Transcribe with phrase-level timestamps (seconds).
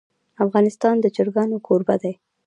[0.45, 2.13] افغانستان د چرګان کوربه دی.